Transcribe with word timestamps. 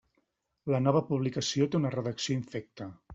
La 0.75 0.79
nova 0.85 1.03
publicació 1.09 1.67
té 1.75 1.79
una 1.81 1.91
redacció 1.97 2.39
infecta. 2.41 2.89